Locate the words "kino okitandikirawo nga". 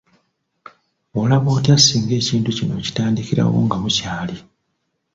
2.57-3.77